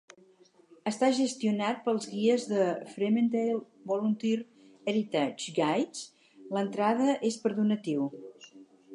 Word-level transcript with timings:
Està 0.91 1.07
gestionat 1.15 1.81
pels 1.89 2.07
guies 2.13 2.45
de 2.53 2.63
Fremantle 2.93 3.59
Volunteer 3.91 4.39
Heritage 4.93 5.53
Guides; 5.59 6.01
l'entrada 6.57 7.13
és 7.29 7.37
per 7.45 7.53
donatiu. 7.59 8.07